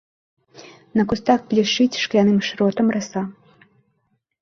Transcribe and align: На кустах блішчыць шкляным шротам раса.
На 1.01 1.05
кустах 1.11 1.45
блішчыць 1.53 1.99
шкляным 2.07 2.43
шротам 2.51 2.87
раса. 2.99 3.21